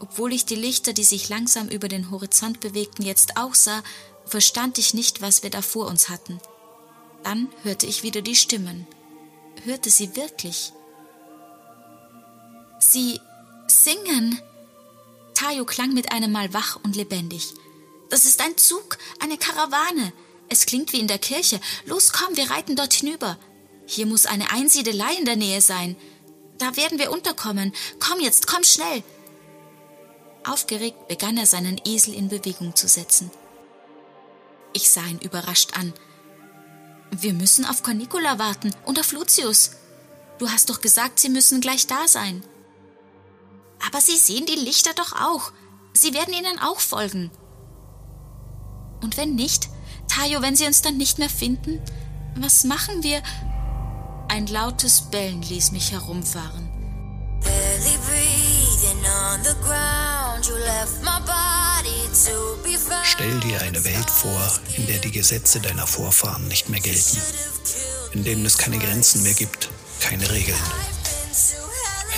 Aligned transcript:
Obwohl 0.00 0.32
ich 0.32 0.44
die 0.44 0.56
Lichter, 0.56 0.92
die 0.92 1.04
sich 1.04 1.28
langsam 1.28 1.68
über 1.68 1.88
den 1.88 2.10
Horizont 2.10 2.60
bewegten, 2.60 3.04
jetzt 3.04 3.36
auch 3.36 3.54
sah, 3.54 3.82
verstand 4.26 4.78
ich 4.78 4.94
nicht, 4.94 5.20
was 5.20 5.42
wir 5.42 5.50
da 5.50 5.62
vor 5.62 5.86
uns 5.86 6.08
hatten. 6.08 6.40
Dann 7.22 7.48
hörte 7.62 7.86
ich 7.86 8.02
wieder 8.02 8.22
die 8.22 8.36
Stimmen. 8.36 8.86
Hörte 9.64 9.90
sie 9.90 10.14
wirklich? 10.16 10.72
Sie 12.78 13.20
singen. 13.66 14.40
Tayo 15.34 15.64
klang 15.64 15.94
mit 15.94 16.12
einem 16.12 16.32
Mal 16.32 16.52
wach 16.52 16.78
und 16.82 16.96
lebendig. 16.96 17.54
Das 18.10 18.26
ist 18.26 18.40
ein 18.40 18.56
Zug, 18.56 18.98
eine 19.20 19.38
Karawane. 19.38 20.12
Es 20.48 20.66
klingt 20.66 20.92
wie 20.92 21.00
in 21.00 21.08
der 21.08 21.18
Kirche. 21.18 21.60
Los, 21.86 22.12
komm, 22.12 22.36
wir 22.36 22.50
reiten 22.50 22.76
dort 22.76 22.92
hinüber. 22.92 23.38
Hier 23.86 24.06
muss 24.06 24.26
eine 24.26 24.50
Einsiedelei 24.50 25.14
in 25.18 25.24
der 25.24 25.36
Nähe 25.36 25.60
sein. 25.60 25.96
Da 26.58 26.76
werden 26.76 26.98
wir 26.98 27.10
unterkommen. 27.10 27.72
Komm 27.98 28.20
jetzt, 28.20 28.46
komm 28.46 28.62
schnell. 28.62 29.02
Aufgeregt 30.46 31.08
begann 31.08 31.36
er 31.36 31.46
seinen 31.46 31.80
Esel 31.84 32.14
in 32.14 32.28
Bewegung 32.28 32.76
zu 32.76 32.88
setzen. 32.88 33.30
Ich 34.72 34.90
sah 34.90 35.04
ihn 35.06 35.20
überrascht 35.20 35.76
an. 35.76 35.92
Wir 37.10 37.32
müssen 37.32 37.64
auf 37.64 37.82
Cornicula 37.82 38.38
warten 38.38 38.74
und 38.84 38.98
auf 38.98 39.12
Lucius. 39.12 39.72
Du 40.38 40.50
hast 40.50 40.68
doch 40.68 40.80
gesagt, 40.80 41.20
sie 41.20 41.28
müssen 41.28 41.60
gleich 41.60 41.86
da 41.86 42.08
sein. 42.08 42.42
Aber 43.86 44.00
Sie 44.00 44.16
sehen 44.16 44.46
die 44.46 44.54
Lichter 44.54 44.92
doch 44.94 45.12
auch. 45.12 45.52
Sie 45.92 46.12
werden 46.14 46.34
ihnen 46.34 46.58
auch 46.58 46.80
folgen. 46.80 47.30
Und 49.00 49.16
wenn 49.16 49.34
nicht, 49.34 49.68
Tayo, 50.08 50.42
wenn 50.42 50.56
sie 50.56 50.66
uns 50.66 50.82
dann 50.82 50.96
nicht 50.96 51.18
mehr 51.18 51.28
finden, 51.28 51.80
was 52.36 52.64
machen 52.64 53.02
wir? 53.02 53.22
Ein 54.28 54.46
lautes 54.46 55.02
Bellen 55.02 55.42
ließ 55.42 55.72
mich 55.72 55.92
herumfahren. 55.92 56.73
Stell 63.04 63.40
dir 63.40 63.60
eine 63.62 63.84
Welt 63.84 64.10
vor, 64.10 64.52
in 64.76 64.86
der 64.86 64.98
die 64.98 65.10
Gesetze 65.10 65.60
deiner 65.60 65.86
Vorfahren 65.86 66.48
nicht 66.48 66.68
mehr 66.68 66.80
gelten, 66.80 67.18
in 68.12 68.24
denen 68.24 68.44
es 68.44 68.58
keine 68.58 68.78
Grenzen 68.78 69.22
mehr 69.22 69.34
gibt, 69.34 69.70
keine 70.00 70.28
Regeln. 70.30 70.58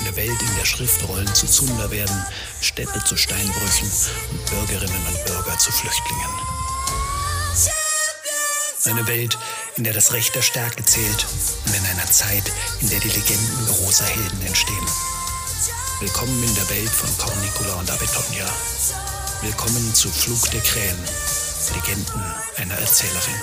Eine 0.00 0.16
Welt, 0.16 0.40
in 0.40 0.56
der 0.56 0.64
Schriftrollen 0.64 1.32
zu 1.34 1.46
Zunder 1.46 1.90
werden, 1.90 2.26
Städte 2.60 3.02
zu 3.04 3.16
Steinbrüchen 3.16 3.90
und 4.30 4.46
Bürgerinnen 4.46 5.06
und 5.06 5.24
Bürger 5.26 5.58
zu 5.58 5.72
Flüchtlingen. 5.72 6.30
Eine 8.84 9.06
Welt, 9.08 9.38
in 9.76 9.84
der 9.84 9.92
das 9.94 10.12
Recht 10.12 10.34
der 10.34 10.42
Stärke 10.42 10.84
zählt 10.84 11.26
und 11.66 11.74
in 11.74 11.84
einer 11.86 12.10
Zeit, 12.10 12.44
in 12.80 12.88
der 12.90 13.00
die 13.00 13.08
Legenden 13.08 13.66
großer 13.66 14.04
Helden 14.04 14.46
entstehen. 14.46 14.86
Willkommen 15.98 16.42
in 16.42 16.54
der 16.54 16.68
Welt 16.68 16.90
von 16.90 17.08
Cornicula 17.16 17.80
und 17.80 17.90
Abetonia. 17.90 18.44
Willkommen 19.40 19.94
zu 19.94 20.10
Flug 20.10 20.50
der 20.50 20.60
Krähen, 20.60 20.98
Legenden 21.74 22.22
einer 22.58 22.74
Erzählerin. 22.74 23.34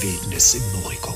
Wildnis 0.00 0.54
im 0.54 0.72
Noricum. 0.80 1.14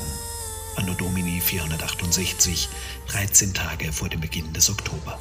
Anno 0.75 0.93
Domini 0.93 1.41
468, 1.41 2.69
13 3.07 3.55
Tage 3.55 3.91
vor 3.91 4.09
dem 4.09 4.21
Beginn 4.21 4.53
des 4.53 4.69
Oktober. 4.69 5.17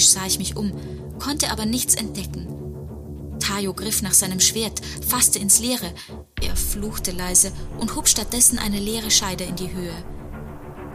Panisch 0.00 0.08
sah 0.08 0.24
ich 0.24 0.38
mich 0.38 0.56
um, 0.56 0.72
konnte 1.18 1.50
aber 1.50 1.66
nichts 1.66 1.94
entdecken. 1.94 2.48
Tayo 3.38 3.74
griff 3.74 4.00
nach 4.00 4.14
seinem 4.14 4.40
Schwert, 4.40 4.80
fasste 5.06 5.38
ins 5.38 5.60
Leere. 5.60 5.92
Er 6.40 6.56
fluchte 6.56 7.10
leise 7.10 7.52
und 7.78 7.94
hob 7.96 8.08
stattdessen 8.08 8.58
eine 8.58 8.78
leere 8.78 9.10
Scheide 9.10 9.44
in 9.44 9.56
die 9.56 9.70
Höhe. 9.70 9.94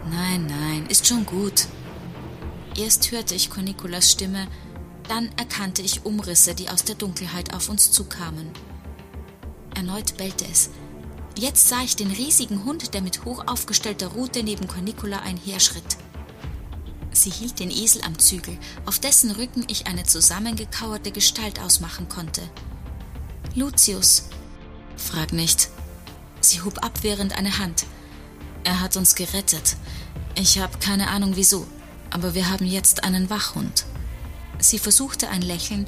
Nein, 0.09 0.47
nein, 0.47 0.87
ist 0.89 1.05
schon 1.05 1.23
gut. 1.27 1.67
Erst 2.75 3.11
hörte 3.11 3.35
ich 3.35 3.51
Corniculas 3.51 4.11
Stimme, 4.11 4.47
dann 5.07 5.29
erkannte 5.37 5.83
ich 5.83 6.03
Umrisse, 6.03 6.55
die 6.55 6.69
aus 6.69 6.83
der 6.83 6.95
Dunkelheit 6.95 7.53
auf 7.53 7.69
uns 7.69 7.91
zukamen. 7.91 8.49
Erneut 9.75 10.17
bellte 10.17 10.45
es. 10.51 10.71
Jetzt 11.37 11.69
sah 11.69 11.83
ich 11.83 11.95
den 11.95 12.09
riesigen 12.09 12.65
Hund, 12.65 12.95
der 12.95 13.01
mit 13.01 13.23
hoch 13.23 13.45
aufgestellter 13.45 14.07
Rute 14.07 14.41
neben 14.41 14.67
Cornicula 14.67 15.19
einherschritt. 15.19 15.97
Sie 17.15 17.29
hielt 17.29 17.59
den 17.59 17.71
Esel 17.71 18.01
am 18.01 18.19
Zügel, 18.19 18.57
auf 18.85 18.99
dessen 18.99 19.31
Rücken 19.31 19.63
ich 19.69 19.87
eine 19.87 20.03
zusammengekauerte 20.03 21.11
Gestalt 21.11 21.61
ausmachen 21.61 22.09
konnte. 22.09 22.41
Lucius. 23.55 24.23
Frag 24.97 25.31
nicht. 25.31 25.69
Sie 26.41 26.61
hob 26.61 26.83
abwehrend 26.83 27.37
eine 27.37 27.57
Hand. 27.57 27.85
Er 28.65 28.81
hat 28.81 28.97
uns 28.97 29.15
gerettet. 29.15 29.77
Ich 30.35 30.59
habe 30.59 30.77
keine 30.79 31.07
Ahnung 31.07 31.37
wieso, 31.37 31.65
aber 32.09 32.33
wir 32.33 32.49
haben 32.49 32.65
jetzt 32.65 33.05
einen 33.05 33.29
Wachhund. 33.29 33.85
Sie 34.59 34.77
versuchte 34.77 35.29
ein 35.29 35.41
Lächeln, 35.41 35.87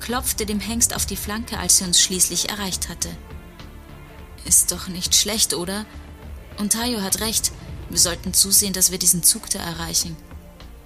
klopfte 0.00 0.46
dem 0.46 0.58
Hengst 0.58 0.96
auf 0.96 1.06
die 1.06 1.16
Flanke, 1.16 1.58
als 1.58 1.78
sie 1.78 1.84
uns 1.84 2.00
schließlich 2.00 2.48
erreicht 2.48 2.88
hatte. 2.88 3.10
Ist 4.44 4.72
doch 4.72 4.88
nicht 4.88 5.14
schlecht, 5.14 5.54
oder? 5.54 5.86
Und 6.58 6.72
Tayo 6.72 7.02
hat 7.02 7.20
recht. 7.20 7.52
Wir 7.88 7.98
sollten 7.98 8.34
zusehen, 8.34 8.72
dass 8.72 8.90
wir 8.90 8.98
diesen 8.98 9.22
Zug 9.22 9.48
da 9.50 9.60
erreichen. 9.60 10.16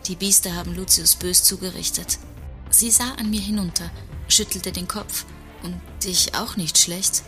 Die 0.07 0.17
Biester 0.17 0.55
haben 0.55 0.75
Lucius 0.75 1.15
bös 1.15 1.45
zugerichtet. 1.45 2.19
Sie 2.71 2.91
sah 2.91 3.13
an 3.15 3.31
mir 3.31 3.41
hinunter, 3.41 3.91
schüttelte 4.29 4.73
den 4.73 4.89
Kopf. 4.89 5.25
Und 5.63 5.79
dich 6.05 6.35
auch 6.35 6.57
nicht 6.57 6.79
schlecht. 6.79 7.23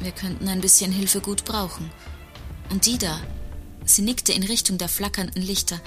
Wir 0.00 0.10
könnten 0.10 0.48
ein 0.48 0.60
bisschen 0.60 0.90
Hilfe 0.90 1.20
gut 1.20 1.44
brauchen. 1.44 1.90
Und 2.70 2.86
die 2.86 2.98
da, 2.98 3.20
sie 3.84 4.02
nickte 4.02 4.32
in 4.32 4.42
Richtung 4.42 4.76
der 4.76 4.88
flackernden 4.88 5.42
Lichter, 5.42 5.80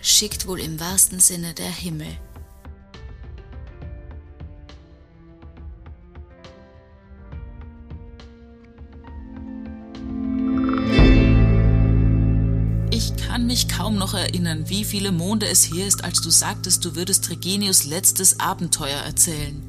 schickt 0.00 0.46
wohl 0.46 0.60
im 0.60 0.80
wahrsten 0.80 1.20
Sinne 1.20 1.54
der 1.54 1.70
Himmel. 1.70 2.16
Kann 13.58 13.68
mich 13.68 13.76
kaum 13.76 13.96
noch 13.96 14.14
erinnern, 14.14 14.68
wie 14.68 14.84
viele 14.84 15.10
Monde 15.10 15.48
es 15.48 15.72
her 15.72 15.86
ist, 15.86 16.04
als 16.04 16.20
du 16.20 16.30
sagtest, 16.30 16.84
du 16.84 16.94
würdest 16.94 17.28
Regenius 17.28 17.86
letztes 17.86 18.38
Abenteuer 18.38 19.00
erzählen. 19.00 19.60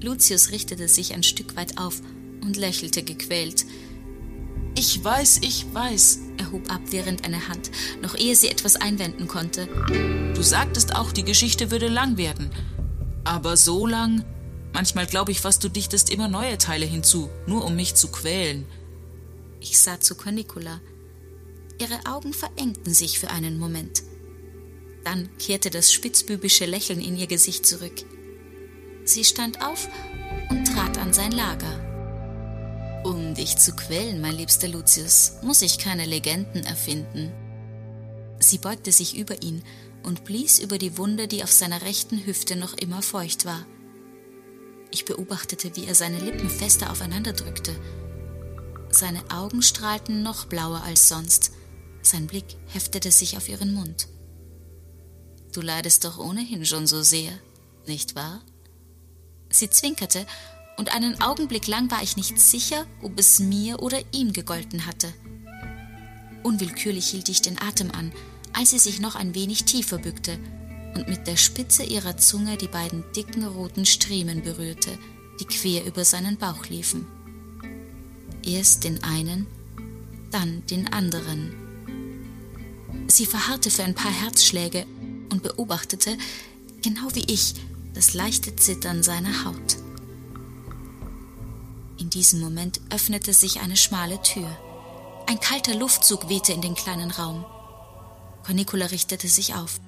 Lucius 0.00 0.50
richtete 0.50 0.86
sich 0.86 1.14
ein 1.14 1.24
Stück 1.24 1.56
weit 1.56 1.78
auf 1.78 2.00
und 2.42 2.56
lächelte 2.56 3.02
gequält. 3.02 3.64
Ich 4.76 5.02
weiß, 5.02 5.40
ich 5.42 5.66
weiß, 5.72 6.20
er 6.38 6.52
hob 6.52 6.70
abwehrend 6.72 7.24
eine 7.24 7.48
Hand, 7.48 7.72
noch 8.00 8.14
ehe 8.14 8.36
sie 8.36 8.48
etwas 8.48 8.76
einwenden 8.76 9.26
konnte. 9.26 9.66
Du 10.34 10.42
sagtest 10.42 10.94
auch, 10.94 11.10
die 11.10 11.24
Geschichte 11.24 11.72
würde 11.72 11.88
lang 11.88 12.16
werden. 12.16 12.50
Aber 13.24 13.56
so 13.56 13.86
lang? 13.86 14.24
Manchmal 14.72 15.06
glaube 15.06 15.32
ich 15.32 15.40
fast, 15.40 15.64
du 15.64 15.68
dichtest 15.68 16.10
immer 16.10 16.28
neue 16.28 16.58
Teile 16.58 16.86
hinzu, 16.86 17.28
nur 17.46 17.64
um 17.64 17.74
mich 17.74 17.96
zu 17.96 18.08
quälen. 18.08 18.66
Ich 19.60 19.80
sah 19.80 20.00
zu 20.00 20.14
Cornicula. 20.14 20.80
Ihre 21.78 22.06
Augen 22.06 22.32
verengten 22.32 22.94
sich 22.94 23.18
für 23.18 23.30
einen 23.30 23.58
Moment. 23.58 24.02
Dann 25.04 25.28
kehrte 25.38 25.70
das 25.70 25.92
spitzbübische 25.92 26.66
Lächeln 26.66 27.00
in 27.00 27.16
ihr 27.16 27.26
Gesicht 27.26 27.66
zurück. 27.66 28.04
Sie 29.04 29.24
stand 29.24 29.64
auf 29.64 29.88
und 30.48 30.64
trat 30.64 30.98
an 30.98 31.12
sein 31.12 31.32
Lager. 31.32 33.02
Um 33.04 33.34
dich 33.34 33.56
zu 33.56 33.74
quälen, 33.74 34.20
mein 34.20 34.36
liebster 34.36 34.68
Lucius, 34.68 35.32
muss 35.42 35.62
ich 35.62 35.78
keine 35.78 36.06
Legenden 36.06 36.64
erfinden. 36.64 37.32
Sie 38.38 38.58
beugte 38.58 38.92
sich 38.92 39.16
über 39.16 39.42
ihn 39.42 39.62
und 40.04 40.24
blies 40.24 40.60
über 40.60 40.78
die 40.78 40.96
Wunde, 40.98 41.26
die 41.26 41.42
auf 41.42 41.50
seiner 41.50 41.82
rechten 41.82 42.24
Hüfte 42.26 42.54
noch 42.54 42.74
immer 42.74 43.02
feucht 43.02 43.44
war. 43.44 43.66
Ich 44.92 45.04
beobachtete, 45.04 45.74
wie 45.74 45.86
er 45.86 45.94
seine 45.94 46.18
Lippen 46.18 46.50
fester 46.50 46.90
aufeinander 46.90 47.32
drückte. 47.32 47.74
Seine 48.90 49.22
Augen 49.30 49.62
strahlten 49.62 50.22
noch 50.22 50.44
blauer 50.46 50.82
als 50.84 51.08
sonst, 51.08 51.52
sein 52.02 52.26
Blick 52.26 52.56
heftete 52.68 53.10
sich 53.10 53.36
auf 53.36 53.48
ihren 53.48 53.74
Mund. 53.74 54.08
Du 55.52 55.60
leidest 55.60 56.04
doch 56.04 56.18
ohnehin 56.18 56.64
schon 56.64 56.86
so 56.86 57.02
sehr, 57.02 57.32
nicht 57.86 58.14
wahr? 58.14 58.40
Sie 59.50 59.68
zwinkerte, 59.68 60.26
und 60.78 60.94
einen 60.94 61.20
Augenblick 61.20 61.66
lang 61.66 61.90
war 61.90 62.02
ich 62.02 62.16
nicht 62.16 62.40
sicher, 62.40 62.86
ob 63.02 63.18
es 63.18 63.38
mir 63.38 63.82
oder 63.82 63.98
ihm 64.12 64.32
gegolten 64.32 64.86
hatte. 64.86 65.12
Unwillkürlich 66.42 67.08
hielt 67.08 67.28
ich 67.28 67.42
den 67.42 67.60
Atem 67.60 67.90
an, 67.90 68.12
als 68.52 68.70
sie 68.70 68.78
sich 68.78 68.98
noch 68.98 69.14
ein 69.14 69.34
wenig 69.34 69.64
tiefer 69.64 69.98
bückte 69.98 70.38
und 70.94 71.08
mit 71.08 71.26
der 71.26 71.36
Spitze 71.36 71.82
ihrer 71.84 72.16
Zunge 72.16 72.56
die 72.56 72.68
beiden 72.68 73.04
dicken 73.14 73.44
roten 73.44 73.86
Striemen 73.86 74.42
berührte, 74.42 74.98
die 75.40 75.44
quer 75.44 75.84
über 75.84 76.04
seinen 76.04 76.36
Bauch 76.36 76.66
liefen. 76.66 77.06
Erst 78.44 78.84
den 78.84 79.04
einen, 79.04 79.46
dann 80.30 80.64
den 80.66 80.92
anderen 80.92 81.61
Sie 83.08 83.26
verharrte 83.26 83.70
für 83.70 83.84
ein 83.84 83.94
paar 83.94 84.12
Herzschläge 84.12 84.86
und 85.30 85.42
beobachtete, 85.42 86.16
genau 86.82 87.08
wie 87.14 87.24
ich, 87.24 87.54
das 87.94 88.14
leichte 88.14 88.56
Zittern 88.56 89.02
seiner 89.02 89.44
Haut. 89.44 89.76
In 91.98 92.10
diesem 92.10 92.40
Moment 92.40 92.80
öffnete 92.90 93.32
sich 93.32 93.60
eine 93.60 93.76
schmale 93.76 94.20
Tür. 94.22 94.48
Ein 95.26 95.40
kalter 95.40 95.74
Luftzug 95.74 96.28
wehte 96.28 96.52
in 96.52 96.60
den 96.60 96.74
kleinen 96.74 97.10
Raum. 97.10 97.44
Cornicula 98.44 98.86
richtete 98.86 99.28
sich 99.28 99.54
auf. 99.54 99.80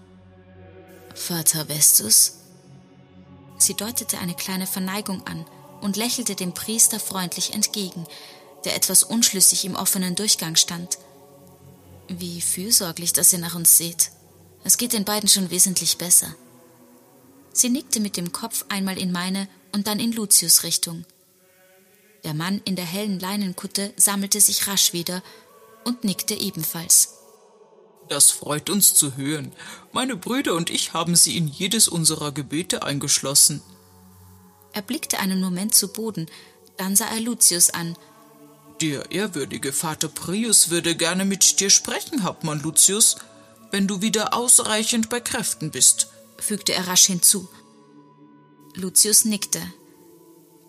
Vater 1.14 1.66
Vestus? 1.66 2.38
Sie 3.58 3.74
deutete 3.74 4.18
eine 4.18 4.34
kleine 4.34 4.66
Verneigung 4.66 5.26
an 5.26 5.44
und 5.80 5.96
lächelte 5.96 6.34
dem 6.34 6.54
Priester 6.54 7.00
freundlich 7.00 7.54
entgegen, 7.54 8.06
der 8.64 8.76
etwas 8.76 9.02
unschlüssig 9.02 9.64
im 9.64 9.76
offenen 9.76 10.14
Durchgang 10.14 10.56
stand. 10.56 10.98
Wie 12.08 12.40
fürsorglich, 12.40 13.12
dass 13.12 13.32
ihr 13.32 13.38
nach 13.38 13.54
uns 13.54 13.76
seht. 13.76 14.10
Es 14.62 14.76
geht 14.76 14.92
den 14.92 15.04
beiden 15.04 15.28
schon 15.28 15.50
wesentlich 15.50 15.98
besser. 15.98 16.34
Sie 17.52 17.68
nickte 17.68 18.00
mit 18.00 18.16
dem 18.16 18.32
Kopf 18.32 18.64
einmal 18.68 18.98
in 18.98 19.12
meine 19.12 19.48
und 19.72 19.86
dann 19.86 20.00
in 20.00 20.12
Lucius 20.12 20.64
Richtung. 20.64 21.04
Der 22.24 22.34
Mann 22.34 22.60
in 22.64 22.74
der 22.74 22.86
hellen 22.86 23.20
Leinenkutte 23.20 23.92
sammelte 23.96 24.40
sich 24.40 24.66
rasch 24.66 24.92
wieder 24.92 25.22
und 25.84 26.04
nickte 26.04 26.34
ebenfalls. 26.34 27.14
Das 28.08 28.30
freut 28.30 28.70
uns 28.70 28.94
zu 28.94 29.16
hören. 29.16 29.52
Meine 29.92 30.16
Brüder 30.16 30.54
und 30.54 30.70
ich 30.70 30.92
haben 30.92 31.16
sie 31.16 31.36
in 31.36 31.48
jedes 31.48 31.88
unserer 31.88 32.32
Gebete 32.32 32.82
eingeschlossen. 32.82 33.62
Er 34.72 34.82
blickte 34.82 35.18
einen 35.18 35.40
Moment 35.40 35.74
zu 35.74 35.88
Boden, 35.92 36.26
dann 36.76 36.96
sah 36.96 37.06
er 37.06 37.20
Lucius 37.20 37.70
an. 37.70 37.96
Der 38.80 39.10
ehrwürdige 39.12 39.72
Vater 39.72 40.08
Prius 40.08 40.70
würde 40.70 40.96
gerne 40.96 41.24
mit 41.24 41.60
dir 41.60 41.70
sprechen, 41.70 42.24
Hauptmann 42.24 42.60
Lucius, 42.60 43.16
wenn 43.70 43.86
du 43.86 44.02
wieder 44.02 44.34
ausreichend 44.34 45.08
bei 45.08 45.20
Kräften 45.20 45.70
bist, 45.70 46.08
fügte 46.38 46.74
er 46.74 46.86
rasch 46.86 47.06
hinzu. 47.06 47.48
Lucius 48.74 49.24
nickte. 49.24 49.60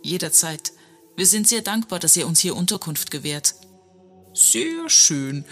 Jederzeit. 0.02 0.72
Wir 1.16 1.26
sind 1.26 1.48
sehr 1.48 1.62
dankbar, 1.62 2.00
dass 2.00 2.16
ihr 2.16 2.28
uns 2.28 2.40
hier 2.40 2.56
Unterkunft 2.56 3.10
gewährt. 3.10 3.56
Sehr 4.34 4.90
schön. 4.90 5.46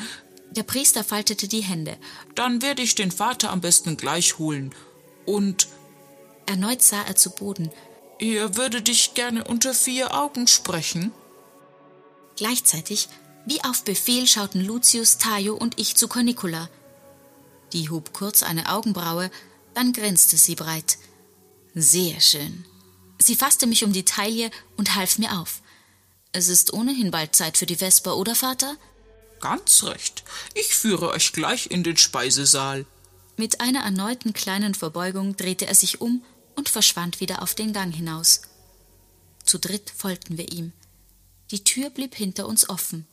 Der 0.52 0.64
Priester 0.64 1.04
faltete 1.04 1.48
die 1.48 1.62
Hände. 1.62 1.98
Dann 2.36 2.62
werde 2.62 2.82
ich 2.82 2.96
den 2.96 3.12
Vater 3.12 3.50
am 3.50 3.62
besten 3.62 3.98
gleich 3.98 4.38
holen. 4.38 4.76
Und. 5.26 5.68
Erneut 6.46 6.82
sah 6.82 7.02
er 7.04 7.16
zu 7.16 7.32
Boden. 7.32 7.72
Er 8.20 8.56
würde 8.56 8.82
dich 8.82 9.14
gerne 9.14 9.46
unter 9.46 9.74
vier 9.74 10.14
Augen 10.14 10.48
sprechen. 10.48 11.12
Gleichzeitig, 12.36 13.10
wie 13.46 13.64
auf 13.64 13.84
Befehl, 13.84 14.28
schauten 14.28 14.64
Lucius, 14.66 15.18
Tayo 15.18 15.56
und 15.56 15.80
ich 15.80 15.96
zu 15.96 16.08
Cornicula. 16.08 16.70
Die 17.74 17.90
hob 17.90 18.14
kurz 18.14 18.44
eine 18.44 18.70
Augenbraue, 18.70 19.32
dann 19.74 19.94
grinste 19.94 20.38
sie 20.38 20.56
breit. 20.56 20.98
Sehr 21.74 22.20
schön. 22.22 22.66
Sie 23.20 23.36
fasste 23.36 23.68
mich 23.68 23.84
um 23.84 23.94
die 23.94 24.06
Taille 24.06 24.52
und 24.78 24.96
half 24.96 25.18
mir 25.18 25.40
auf. 25.40 25.62
Es 26.32 26.48
ist 26.48 26.74
ohnehin 26.74 27.12
bald 27.12 27.36
Zeit 27.36 27.58
für 27.58 27.66
die 27.66 27.76
Vesper, 27.76 28.18
oder 28.18 28.36
Vater? 28.36 28.76
Ganz 29.40 29.84
recht. 29.84 30.24
Ich 30.54 30.76
führe 30.76 31.10
euch 31.10 31.34
gleich 31.34 31.70
in 31.70 31.84
den 31.84 31.98
Speisesaal. 31.98 32.86
Mit 33.38 33.62
einer 33.62 33.82
erneuten 33.82 34.34
kleinen 34.34 34.76
Verbeugung 34.76 35.36
drehte 35.36 35.66
er 35.68 35.76
sich 35.76 36.02
um 36.02 36.24
und 36.56 36.70
verschwand 36.70 37.20
wieder 37.20 37.42
auf 37.42 37.56
den 37.56 37.74
Gang 37.74 37.94
hinaus. 37.94 38.42
Zu 39.44 39.58
dritt 39.60 39.92
folgten 39.96 40.38
wir 40.38 40.52
ihm. 40.52 40.72
Die 41.52 41.64
Tür 41.64 41.90
blieb 41.90 42.16
hinter 42.16 42.48
uns 42.48 42.70
offen. 42.70 43.08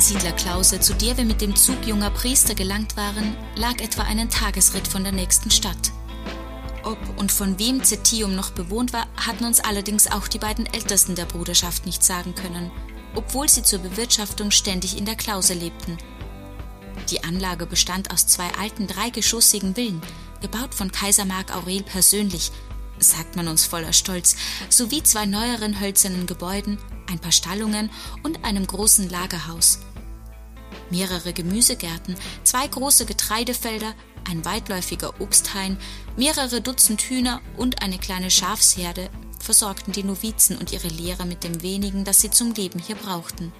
Einsiedlerklause, 0.00 0.80
zu 0.80 0.94
der 0.94 1.18
wir 1.18 1.26
mit 1.26 1.42
dem 1.42 1.54
Zug 1.54 1.86
junger 1.86 2.08
Priester 2.08 2.54
gelangt 2.54 2.96
waren, 2.96 3.36
lag 3.54 3.82
etwa 3.82 4.04
einen 4.04 4.30
Tagesritt 4.30 4.88
von 4.88 5.02
der 5.02 5.12
nächsten 5.12 5.50
Stadt. 5.50 5.92
Ob 6.84 6.96
und 7.18 7.30
von 7.30 7.58
wem 7.58 7.84
Cetium 7.84 8.34
noch 8.34 8.48
bewohnt 8.48 8.94
war, 8.94 9.06
hatten 9.14 9.44
uns 9.44 9.60
allerdings 9.60 10.10
auch 10.10 10.26
die 10.26 10.38
beiden 10.38 10.64
Ältesten 10.64 11.16
der 11.16 11.26
Bruderschaft 11.26 11.84
nicht 11.84 12.02
sagen 12.02 12.34
können, 12.34 12.70
obwohl 13.14 13.46
sie 13.46 13.62
zur 13.62 13.80
Bewirtschaftung 13.80 14.50
ständig 14.50 14.96
in 14.96 15.04
der 15.04 15.16
Klause 15.16 15.52
lebten. 15.52 15.98
Die 17.10 17.22
Anlage 17.22 17.66
bestand 17.66 18.10
aus 18.10 18.26
zwei 18.26 18.48
alten 18.58 18.86
dreigeschossigen 18.86 19.74
Villen, 19.74 20.00
gebaut 20.40 20.74
von 20.74 20.92
Kaiser 20.92 21.24
Mark 21.24 21.54
Aurel 21.54 21.82
persönlich, 21.82 22.50
sagt 22.98 23.36
man 23.36 23.48
uns 23.48 23.64
voller 23.64 23.92
Stolz, 23.92 24.36
sowie 24.68 25.02
zwei 25.02 25.26
neueren 25.26 25.80
hölzernen 25.80 26.26
Gebäuden, 26.26 26.78
ein 27.08 27.18
paar 27.18 27.32
Stallungen 27.32 27.90
und 28.22 28.44
einem 28.44 28.66
großen 28.66 29.08
Lagerhaus 29.08 29.80
mehrere 30.90 31.32
Gemüsegärten, 31.32 32.16
zwei 32.44 32.66
große 32.66 33.06
Getreidefelder, 33.06 33.94
ein 34.28 34.44
weitläufiger 34.44 35.20
Obsthain, 35.20 35.78
mehrere 36.16 36.60
Dutzend 36.60 37.02
Hühner 37.02 37.40
und 37.56 37.82
eine 37.82 37.98
kleine 37.98 38.30
Schafsherde 38.30 39.08
versorgten 39.38 39.92
die 39.92 40.04
Novizen 40.04 40.56
und 40.58 40.72
ihre 40.72 40.88
Lehrer 40.88 41.24
mit 41.24 41.44
dem 41.44 41.62
wenigen, 41.62 42.04
das 42.04 42.20
sie 42.20 42.30
zum 42.30 42.52
Leben 42.52 42.78
hier 42.78 42.96
brauchten. 42.96 43.52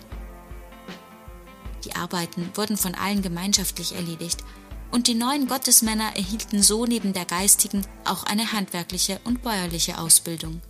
Die 1.85 1.97
Arbeiten 1.97 2.50
wurden 2.55 2.76
von 2.76 2.94
allen 2.94 3.23
gemeinschaftlich 3.23 3.94
erledigt, 3.94 4.44
und 4.91 5.07
die 5.07 5.15
neuen 5.15 5.47
Gottesmänner 5.47 6.17
erhielten 6.17 6.63
so 6.63 6.87
neben 6.87 7.13
der 7.13 7.25
geistigen 7.25 7.87
auch 8.05 8.25
eine 8.25 8.53
handwerkliche 8.53 9.21
und 9.25 9.43
bäuerliche 9.43 9.99
Ausbildung. 9.99 10.61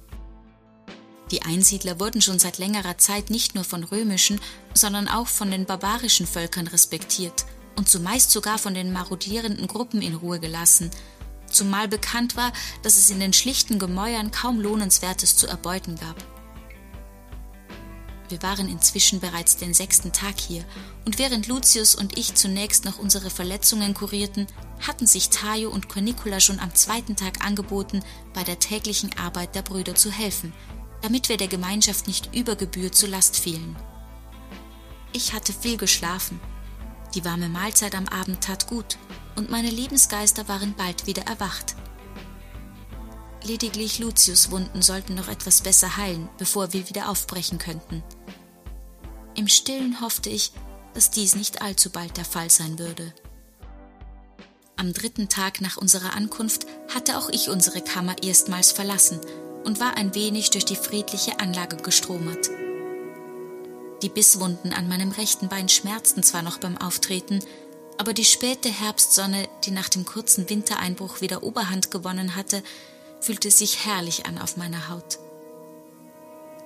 Die 1.30 1.42
Einsiedler 1.42 2.00
wurden 2.00 2.20
schon 2.20 2.38
seit 2.38 2.58
längerer 2.58 2.98
Zeit 2.98 3.30
nicht 3.30 3.54
nur 3.54 3.64
von 3.64 3.84
römischen, 3.84 4.40
sondern 4.74 5.08
auch 5.08 5.28
von 5.28 5.50
den 5.50 5.64
barbarischen 5.64 6.26
Völkern 6.26 6.66
respektiert 6.66 7.44
und 7.76 7.88
zumeist 7.88 8.32
sogar 8.32 8.58
von 8.58 8.74
den 8.74 8.92
marodierenden 8.92 9.68
Gruppen 9.68 10.02
in 10.02 10.14
Ruhe 10.14 10.40
gelassen, 10.40 10.90
zumal 11.46 11.88
bekannt 11.88 12.36
war, 12.36 12.52
dass 12.82 12.96
es 12.96 13.10
in 13.10 13.20
den 13.20 13.32
schlichten 13.32 13.78
Gemäuern 13.78 14.30
kaum 14.30 14.60
Lohnenswertes 14.60 15.36
zu 15.36 15.46
erbeuten 15.46 15.96
gab. 15.96 16.16
Wir 18.30 18.42
waren 18.42 18.68
inzwischen 18.68 19.20
bereits 19.20 19.56
den 19.56 19.74
sechsten 19.74 20.12
Tag 20.12 20.40
hier, 20.40 20.64
und 21.04 21.18
während 21.18 21.46
Lucius 21.46 21.94
und 21.94 22.16
ich 22.16 22.34
zunächst 22.34 22.84
noch 22.84 22.98
unsere 22.98 23.28
Verletzungen 23.28 23.92
kurierten, 23.92 24.46
hatten 24.86 25.06
sich 25.06 25.28
Tayo 25.28 25.68
und 25.70 25.88
Cornicula 25.88 26.40
schon 26.40 26.60
am 26.60 26.74
zweiten 26.74 27.16
Tag 27.16 27.44
angeboten, 27.44 28.02
bei 28.32 28.44
der 28.44 28.58
täglichen 28.58 29.10
Arbeit 29.18 29.54
der 29.54 29.62
Brüder 29.62 29.94
zu 29.94 30.10
helfen– 30.10 30.54
damit 31.02 31.28
wir 31.28 31.36
der 31.36 31.48
Gemeinschaft 31.48 32.06
nicht 32.06 32.34
über 32.34 32.56
Gebühr 32.56 32.92
zu 32.92 33.06
Last 33.06 33.38
fielen. 33.38 33.76
Ich 35.12 35.32
hatte 35.32 35.52
viel 35.52 35.76
geschlafen. 35.76 36.40
Die 37.14 37.24
warme 37.24 37.48
Mahlzeit 37.48 37.94
am 37.94 38.06
Abend 38.08 38.42
tat 38.42 38.68
gut 38.68 38.96
und 39.36 39.50
meine 39.50 39.70
Lebensgeister 39.70 40.46
waren 40.48 40.74
bald 40.74 41.06
wieder 41.06 41.22
erwacht. 41.22 41.74
Lediglich 43.42 43.98
Lucius 43.98 44.50
Wunden 44.50 44.82
sollten 44.82 45.14
noch 45.14 45.28
etwas 45.28 45.62
besser 45.62 45.96
heilen, 45.96 46.28
bevor 46.38 46.72
wir 46.72 46.88
wieder 46.88 47.08
aufbrechen 47.08 47.58
könnten. 47.58 48.02
Im 49.34 49.48
stillen 49.48 50.00
hoffte 50.00 50.28
ich, 50.28 50.52
dass 50.94 51.10
dies 51.10 51.34
nicht 51.34 51.62
allzu 51.62 51.90
bald 51.90 52.16
der 52.16 52.24
Fall 52.24 52.50
sein 52.50 52.78
würde. 52.78 53.14
Am 54.76 54.92
dritten 54.92 55.28
Tag 55.28 55.60
nach 55.60 55.76
unserer 55.76 56.14
Ankunft 56.14 56.66
hatte 56.94 57.18
auch 57.18 57.28
ich 57.30 57.48
unsere 57.48 57.80
Kammer 57.80 58.16
erstmals 58.22 58.72
verlassen 58.72 59.20
und 59.64 59.80
war 59.80 59.96
ein 59.96 60.14
wenig 60.14 60.50
durch 60.50 60.64
die 60.64 60.76
friedliche 60.76 61.38
Anlage 61.38 61.76
gestromert. 61.76 62.50
Die 64.02 64.08
Bisswunden 64.08 64.72
an 64.72 64.88
meinem 64.88 65.10
rechten 65.10 65.48
Bein 65.48 65.68
schmerzten 65.68 66.22
zwar 66.22 66.42
noch 66.42 66.58
beim 66.58 66.78
Auftreten, 66.78 67.40
aber 67.98 68.14
die 68.14 68.24
späte 68.24 68.70
Herbstsonne, 68.70 69.46
die 69.64 69.70
nach 69.70 69.90
dem 69.90 70.06
kurzen 70.06 70.48
Wintereinbruch 70.48 71.20
wieder 71.20 71.42
Oberhand 71.42 71.90
gewonnen 71.90 72.34
hatte, 72.34 72.62
fühlte 73.20 73.50
sich 73.50 73.84
herrlich 73.84 74.26
an 74.26 74.38
auf 74.38 74.56
meiner 74.56 74.88
Haut. 74.88 75.18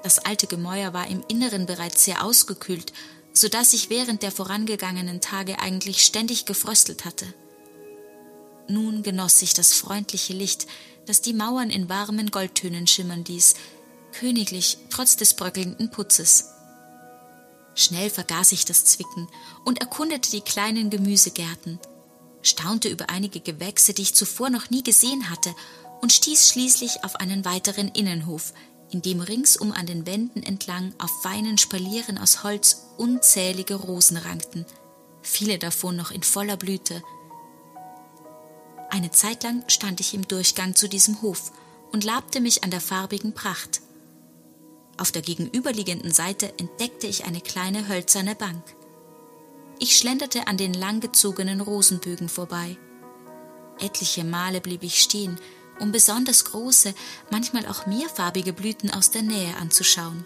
Das 0.02 0.18
alte 0.18 0.46
Gemäuer 0.46 0.92
war 0.92 1.08
im 1.08 1.24
Inneren 1.28 1.66
bereits 1.66 2.04
sehr 2.04 2.24
ausgekühlt, 2.24 2.92
so 3.32 3.48
dass 3.48 3.72
ich 3.72 3.90
während 3.90 4.22
der 4.22 4.30
vorangegangenen 4.30 5.20
Tage 5.20 5.58
eigentlich 5.60 6.04
ständig 6.04 6.44
gefröstelt 6.44 7.04
hatte. 7.04 7.26
Nun 8.68 9.02
genoss 9.02 9.42
ich 9.42 9.54
das 9.54 9.72
freundliche 9.72 10.32
Licht, 10.32 10.66
das 11.06 11.20
die 11.20 11.34
Mauern 11.34 11.70
in 11.70 11.88
warmen 11.88 12.30
Goldtönen 12.30 12.86
schimmern 12.86 13.24
ließ, 13.24 13.54
königlich 14.12 14.78
trotz 14.90 15.16
des 15.16 15.34
bröckelnden 15.34 15.90
Putzes. 15.90 16.50
Schnell 17.74 18.08
vergaß 18.08 18.52
ich 18.52 18.64
das 18.64 18.84
Zwicken 18.84 19.28
und 19.64 19.80
erkundete 19.80 20.30
die 20.30 20.40
kleinen 20.40 20.90
Gemüsegärten, 20.90 21.80
staunte 22.42 22.88
über 22.88 23.10
einige 23.10 23.40
Gewächse, 23.40 23.92
die 23.92 24.02
ich 24.02 24.14
zuvor 24.14 24.48
noch 24.48 24.70
nie 24.70 24.82
gesehen 24.82 25.28
hatte, 25.28 25.54
und 26.04 26.12
stieß 26.12 26.50
schließlich 26.50 27.02
auf 27.02 27.16
einen 27.16 27.46
weiteren 27.46 27.88
Innenhof, 27.88 28.52
in 28.90 29.00
dem 29.00 29.20
ringsum 29.20 29.72
an 29.72 29.86
den 29.86 30.04
Wänden 30.04 30.42
entlang 30.42 30.92
auf 30.98 31.10
feinen 31.22 31.56
Spalieren 31.56 32.18
aus 32.18 32.44
Holz 32.44 32.90
unzählige 32.98 33.76
Rosen 33.76 34.18
rankten, 34.18 34.66
viele 35.22 35.58
davon 35.58 35.96
noch 35.96 36.10
in 36.10 36.22
voller 36.22 36.58
Blüte, 36.58 37.02
eine 38.90 39.10
Zeit 39.10 39.44
lang 39.44 39.64
stand 39.66 39.98
ich 40.00 40.12
im 40.12 40.28
Durchgang 40.28 40.74
zu 40.74 40.90
diesem 40.90 41.22
Hof 41.22 41.52
und 41.90 42.04
labte 42.04 42.42
mich 42.42 42.64
an 42.64 42.70
der 42.70 42.82
farbigen 42.82 43.32
Pracht. 43.32 43.80
Auf 44.98 45.10
der 45.10 45.22
gegenüberliegenden 45.22 46.12
Seite 46.12 46.52
entdeckte 46.58 47.06
ich 47.06 47.24
eine 47.24 47.40
kleine 47.40 47.88
hölzerne 47.88 48.34
Bank. 48.34 48.62
Ich 49.80 49.96
schlenderte 49.96 50.48
an 50.48 50.58
den 50.58 50.74
langgezogenen 50.74 51.62
Rosenbögen 51.62 52.28
vorbei. 52.28 52.76
Etliche 53.80 54.22
Male 54.22 54.60
blieb 54.60 54.84
ich 54.84 55.00
stehen, 55.02 55.40
um 55.80 55.92
besonders 55.92 56.44
große, 56.44 56.94
manchmal 57.30 57.66
auch 57.66 57.86
mehrfarbige 57.86 58.52
Blüten 58.52 58.90
aus 58.90 59.10
der 59.10 59.22
Nähe 59.22 59.56
anzuschauen. 59.56 60.24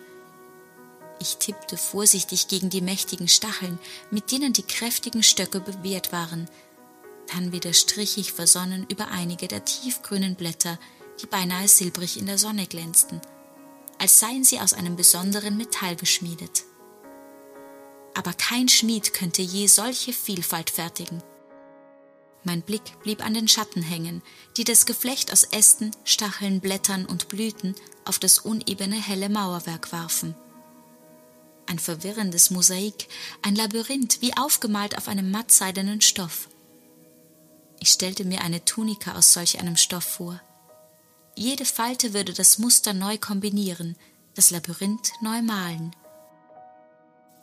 Ich 1.21 1.37
tippte 1.39 1.77
vorsichtig 1.77 2.49
gegen 2.49 2.71
die 2.71 2.81
mächtigen 2.81 3.29
Stacheln, 3.29 3.79
mit 4.11 4.31
denen 4.31 4.53
die 4.53 4.63
kräftigen 4.63 5.23
Stöcke 5.23 5.61
bewehrt 5.61 6.13
waren. 6.13 6.49
Dann 7.33 7.53
wieder 7.53 7.73
strich 7.73 8.19
ich 8.19 8.33
versonnen 8.33 8.87
über 8.89 9.09
einige 9.09 9.49
der 9.49 9.65
tiefgrünen 9.65 10.37
Blätter, 10.37 10.79
die 11.21 11.27
beinahe 11.27 11.67
silbrig 11.67 12.19
in 12.19 12.27
der 12.27 12.39
Sonne 12.39 12.67
glänzten, 12.67 13.21
als 13.99 14.21
seien 14.21 14.45
sie 14.45 14.61
aus 14.61 14.73
einem 14.73 14.97
besonderen 14.97 15.57
Metall 15.57 15.97
geschmiedet. 15.97 16.65
Aber 18.15 18.33
kein 18.33 18.69
Schmied 18.69 19.13
könnte 19.13 19.43
je 19.43 19.67
solche 19.67 20.13
Vielfalt 20.13 20.71
fertigen. 20.71 21.23
Mein 22.45 22.63
Blick 22.63 23.01
blieb 23.03 23.25
an 23.25 23.35
den 23.35 23.49
Schatten 23.49 23.83
hängen, 23.83 24.23
die 24.57 24.65
das 24.65 24.87
Geflecht 24.87 25.33
aus 25.33 25.45
Ästen, 25.45 25.91
Stacheln, 26.05 26.61
Blättern 26.61 27.05
und 27.05 27.29
Blüten 27.29 27.75
auf 28.05 28.19
das 28.19 28.39
unebene 28.39 28.97
helle 28.97 29.29
Mauerwerk 29.29 29.93
warfen. 29.93 30.35
Ein 31.67 31.79
verwirrendes 31.79 32.51
Mosaik, 32.51 33.09
ein 33.43 33.55
Labyrinth, 33.55 34.23
wie 34.23 34.37
aufgemalt 34.37 34.97
auf 34.97 35.09
einem 35.09 35.31
mattseidenen 35.31 36.01
Stoff. 36.01 36.49
Ich 37.81 37.91
stellte 37.91 38.25
mir 38.25 38.41
eine 38.41 38.65
Tunika 38.65 39.15
aus 39.15 39.33
solch 39.33 39.61
einem 39.61 39.77
Stoff 39.77 40.05
vor. 40.05 40.41
Jede 41.37 41.65
Falte 41.65 42.15
würde 42.15 42.33
das 42.33 42.59
Muster 42.59 42.95
neu 42.95 43.19
kombinieren, 43.19 43.97
das 44.35 44.51
Labyrinth 44.51 45.13
neu 45.21 45.43
malen. 45.43 45.95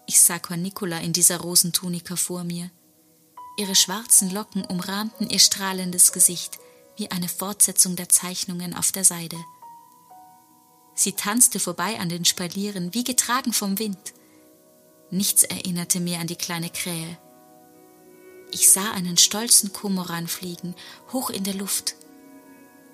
Ich 0.08 0.20
sah 0.20 0.40
Cornicula 0.40 1.00
in 1.00 1.14
dieser 1.14 1.38
Rosentunika 1.38 2.16
vor 2.16 2.44
mir. 2.44 2.72
Ihre 3.58 3.76
schwarzen 3.76 4.32
Locken 4.32 4.66
umrahmten 4.66 5.30
ihr 5.30 5.40
strahlendes 5.40 6.12
Gesicht 6.12 6.60
wie 6.98 7.12
eine 7.12 7.28
Fortsetzung 7.28 7.96
der 7.96 8.10
Zeichnungen 8.10 8.74
auf 8.74 8.92
der 8.92 9.04
Seide. 9.04 9.38
Sie 10.94 11.14
tanzte 11.14 11.60
vorbei 11.60 12.00
an 12.00 12.10
den 12.10 12.26
Spalieren, 12.26 12.94
wie 12.94 13.04
getragen 13.04 13.54
vom 13.54 13.80
Wind. 13.80 14.14
Nichts 15.12 15.44
erinnerte 15.44 16.00
mehr 16.00 16.20
an 16.20 16.28
die 16.28 16.38
kleine 16.38 16.70
Krähe. 16.70 17.18
Ich 18.52 18.70
sah 18.70 18.92
einen 18.92 19.18
stolzen 19.18 19.74
Kumoran 19.74 20.28
fliegen, 20.28 20.76
hoch 21.12 21.30
in 21.30 21.44
der 21.44 21.56
Luft. 21.56 21.96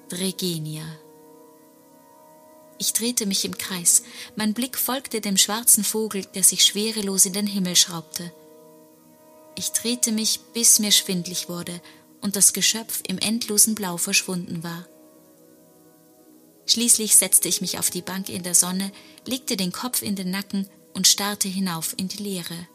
Dregenia. 0.10 0.84
Ich 2.80 2.94
drehte 2.94 3.28
mich 3.28 3.46
im 3.46 3.58
Kreis, 3.58 4.02
mein 4.36 4.56
Blick 4.56 4.78
folgte 4.78 5.22
dem 5.22 5.38
schwarzen 5.38 5.84
Vogel, 5.84 6.26
der 6.26 6.44
sich 6.44 6.66
schwerelos 6.66 7.28
in 7.28 7.34
den 7.34 7.46
Himmel 7.46 7.76
schraubte. 7.76 8.34
Ich 9.56 9.72
drehte 9.72 10.12
mich, 10.12 10.40
bis 10.54 10.80
mir 10.80 10.92
schwindlig 10.92 11.50
wurde 11.50 11.82
und 12.22 12.36
das 12.36 12.54
Geschöpf 12.54 13.02
im 13.08 13.18
endlosen 13.18 13.76
Blau 13.76 13.98
verschwunden 13.98 14.64
war. 14.64 14.88
Schließlich 16.66 17.16
setzte 17.16 17.50
ich 17.50 17.62
mich 17.62 17.80
auf 17.80 17.90
die 17.90 18.02
Bank 18.02 18.30
in 18.30 18.44
der 18.44 18.56
Sonne, 18.56 18.92
legte 19.26 19.58
den 19.58 19.72
Kopf 19.72 20.02
in 20.02 20.16
den 20.16 20.32
Nacken 20.32 20.70
und 20.94 21.08
starrte 21.08 21.48
hinauf 21.48 21.94
in 21.98 22.08
die 22.08 22.24
Leere. 22.24 22.68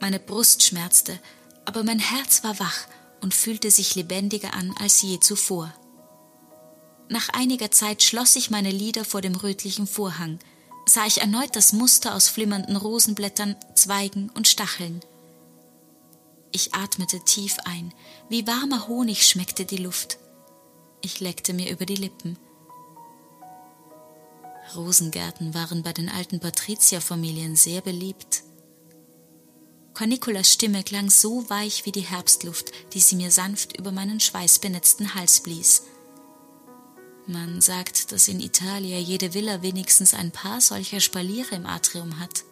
Meine 0.00 0.18
Brust 0.18 0.62
schmerzte, 0.62 1.18
aber 1.64 1.84
mein 1.84 1.98
Herz 1.98 2.42
war 2.42 2.58
wach 2.58 2.86
und 3.20 3.34
fühlte 3.34 3.70
sich 3.70 3.94
lebendiger 3.94 4.54
an 4.54 4.74
als 4.80 5.02
je 5.02 5.20
zuvor. 5.20 5.72
Nach 7.08 7.28
einiger 7.30 7.70
Zeit 7.70 8.02
schloss 8.02 8.34
ich 8.36 8.50
meine 8.50 8.70
Lider 8.70 9.04
vor 9.04 9.20
dem 9.20 9.36
rötlichen 9.36 9.86
Vorhang, 9.86 10.38
sah 10.86 11.06
ich 11.06 11.20
erneut 11.20 11.54
das 11.54 11.72
Muster 11.72 12.14
aus 12.14 12.28
flimmernden 12.28 12.76
Rosenblättern, 12.76 13.56
Zweigen 13.74 14.30
und 14.30 14.48
Stacheln. 14.48 15.00
Ich 16.52 16.74
atmete 16.74 17.20
tief 17.20 17.56
ein, 17.64 17.92
wie 18.28 18.46
warmer 18.46 18.88
Honig 18.88 19.26
schmeckte 19.26 19.64
die 19.64 19.76
Luft. 19.76 20.18
Ich 21.02 21.20
leckte 21.20 21.52
mir 21.52 21.70
über 21.70 21.86
die 21.86 21.96
Lippen. 21.96 22.38
Rosengärten 24.74 25.54
waren 25.54 25.82
bei 25.82 25.92
den 25.92 26.08
alten 26.08 26.40
Patrizierfamilien 26.40 27.56
sehr 27.56 27.80
beliebt. 27.80 28.42
Cornicolas 29.94 30.52
Stimme 30.52 30.82
klang 30.82 31.08
so 31.08 31.48
weich 31.48 31.86
wie 31.86 31.92
die 31.92 32.00
Herbstluft, 32.00 32.72
die 32.92 33.00
sie 33.00 33.16
mir 33.16 33.30
sanft 33.30 33.78
über 33.78 33.92
meinen 33.92 34.20
schweißbenetzten 34.20 35.14
Hals 35.14 35.40
blies. 35.40 35.84
Man 37.26 37.60
sagt, 37.60 38.12
dass 38.12 38.28
in 38.28 38.40
Italien 38.40 39.02
jede 39.02 39.34
Villa 39.34 39.62
wenigstens 39.62 40.14
ein 40.14 40.30
paar 40.32 40.60
solcher 40.60 41.00
Spaliere 41.00 41.56
im 41.56 41.66
Atrium 41.66 42.20
hat. 42.20 42.44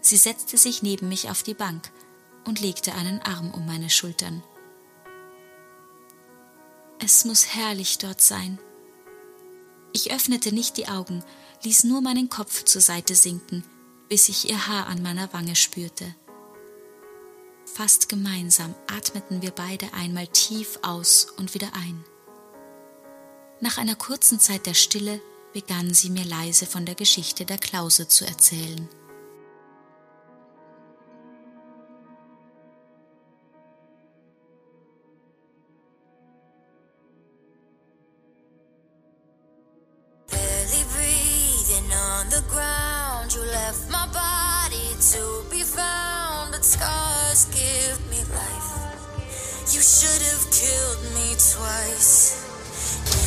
Sie 0.00 0.16
setzte 0.16 0.56
sich 0.56 0.82
neben 0.82 1.08
mich 1.08 1.28
auf 1.28 1.42
die 1.42 1.54
Bank 1.54 1.90
und 2.44 2.60
legte 2.60 2.94
einen 2.94 3.20
Arm 3.22 3.52
um 3.52 3.66
meine 3.66 3.90
Schultern. 3.90 4.42
Es 7.00 7.24
muss 7.24 7.54
herrlich 7.54 7.98
dort 7.98 8.20
sein. 8.20 8.58
Ich 9.92 10.12
öffnete 10.12 10.52
nicht 10.52 10.76
die 10.76 10.88
Augen, 10.88 11.24
ließ 11.62 11.84
nur 11.84 12.00
meinen 12.00 12.28
Kopf 12.28 12.64
zur 12.64 12.80
Seite 12.80 13.14
sinken, 13.14 13.64
bis 14.08 14.28
ich 14.28 14.48
ihr 14.48 14.66
Haar 14.66 14.86
an 14.86 15.02
meiner 15.02 15.32
Wange 15.32 15.56
spürte. 15.56 16.14
Fast 17.74 18.08
gemeinsam 18.08 18.74
atmeten 18.90 19.42
wir 19.42 19.50
beide 19.50 19.92
einmal 19.92 20.26
tief 20.26 20.78
aus 20.82 21.28
und 21.36 21.54
wieder 21.54 21.68
ein. 21.74 22.04
Nach 23.60 23.78
einer 23.78 23.96
kurzen 23.96 24.40
Zeit 24.40 24.66
der 24.66 24.74
Stille 24.74 25.20
begann 25.52 25.94
sie 25.94 26.10
mir 26.10 26.24
leise 26.24 26.66
von 26.66 26.86
der 26.86 26.94
Geschichte 26.94 27.44
der 27.44 27.58
Klause 27.58 28.08
zu 28.08 28.26
erzählen. 28.26 28.88
You 49.70 49.82
should 49.82 50.22
have 50.32 50.50
killed 50.50 51.02
me 51.12 51.36
twice. 51.36 52.40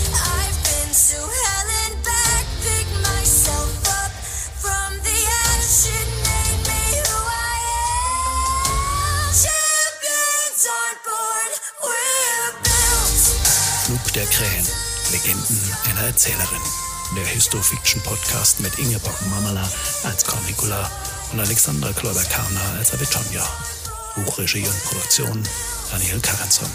I've 0.09 0.57
been 0.65 0.89
to 0.89 1.19
hell 1.21 1.69
and 1.85 1.95
back, 2.03 2.45
pick 2.65 2.87
myself 3.05 3.69
up 3.85 4.09
from 4.57 4.89
the 5.05 5.19
ash 5.45 5.85
and 5.85 6.11
made 6.25 6.61
me 6.65 6.81
who 6.97 7.13
I 7.29 7.57
am. 7.77 9.29
Champions 9.37 10.65
on 10.65 10.93
board, 11.05 11.53
we're 11.85 12.53
built. 12.65 13.21
Flug 13.85 14.13
der 14.13 14.25
Krähen, 14.25 14.67
Legenden 15.11 15.61
einer 15.91 16.07
Erzählerin. 16.07 16.65
Der 17.15 17.25
Histofiction-Podcast 17.25 18.61
mit 18.61 18.79
Ingeborg 18.79 19.21
Mamala 19.29 19.69
als 20.05 20.25
Cornicula 20.25 20.89
und 21.33 21.39
Alexandra 21.39 21.93
Kloiber-Karner 21.93 22.79
als 22.79 22.93
Avitonia. 22.95 23.47
Buchregie 24.15 24.67
und 24.67 24.83
Produktion 24.83 25.43
Daniel 25.91 26.19
Karenson. 26.19 26.69